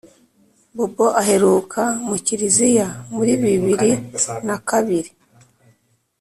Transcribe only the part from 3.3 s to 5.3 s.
bibiri na kabiri